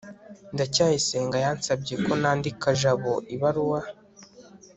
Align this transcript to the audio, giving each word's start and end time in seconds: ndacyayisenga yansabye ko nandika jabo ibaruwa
ndacyayisenga 0.53 1.37
yansabye 1.45 1.93
ko 2.05 2.11
nandika 2.21 2.67
jabo 2.81 3.13
ibaruwa 3.35 3.79